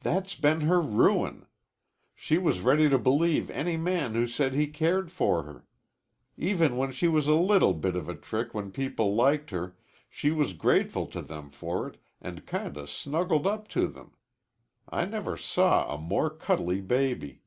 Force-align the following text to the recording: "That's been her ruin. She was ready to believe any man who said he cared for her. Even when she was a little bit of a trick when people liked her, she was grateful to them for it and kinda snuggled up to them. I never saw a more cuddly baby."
"That's 0.00 0.34
been 0.34 0.62
her 0.62 0.80
ruin. 0.80 1.44
She 2.14 2.38
was 2.38 2.60
ready 2.62 2.88
to 2.88 2.96
believe 2.98 3.50
any 3.50 3.76
man 3.76 4.14
who 4.14 4.26
said 4.26 4.54
he 4.54 4.68
cared 4.68 5.12
for 5.12 5.42
her. 5.42 5.66
Even 6.38 6.78
when 6.78 6.92
she 6.92 7.08
was 7.08 7.26
a 7.26 7.34
little 7.34 7.74
bit 7.74 7.94
of 7.94 8.08
a 8.08 8.14
trick 8.14 8.54
when 8.54 8.72
people 8.72 9.14
liked 9.14 9.50
her, 9.50 9.76
she 10.08 10.30
was 10.30 10.54
grateful 10.54 11.06
to 11.08 11.20
them 11.20 11.50
for 11.50 11.86
it 11.88 11.98
and 12.22 12.46
kinda 12.46 12.86
snuggled 12.86 13.46
up 13.46 13.68
to 13.68 13.86
them. 13.86 14.14
I 14.88 15.04
never 15.04 15.36
saw 15.36 15.94
a 15.94 15.98
more 15.98 16.30
cuddly 16.30 16.80
baby." 16.80 17.42